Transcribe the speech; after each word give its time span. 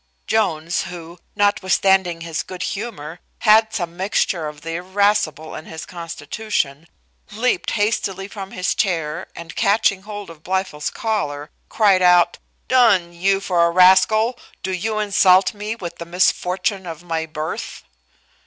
Jones, 0.25 0.85
who, 0.85 1.19
notwithstanding 1.35 2.21
his 2.21 2.41
good 2.41 2.63
humour, 2.63 3.19
had 3.41 3.71
some 3.71 3.95
mixture 3.95 4.47
of 4.47 4.61
the 4.61 4.71
irascible 4.77 5.53
in 5.53 5.67
his 5.67 5.85
constitution, 5.85 6.87
leaped 7.29 7.69
hastily 7.77 8.27
from 8.27 8.49
his 8.49 8.73
chair, 8.73 9.27
and 9.35 9.55
catching 9.55 10.01
hold 10.01 10.31
of 10.31 10.41
Blifil's 10.41 10.89
collar, 10.89 11.51
cried 11.69 12.01
out, 12.01 12.39
"D 12.67 12.73
n 12.75 13.13
you 13.13 13.39
for 13.39 13.63
a 13.63 13.69
rascal, 13.69 14.39
do 14.63 14.71
you 14.73 14.97
insult 14.97 15.53
me 15.53 15.75
with 15.75 15.99
the 15.99 16.05
misfortune 16.05 16.87
of 16.87 17.03
my 17.03 17.27
birth?" 17.27 17.83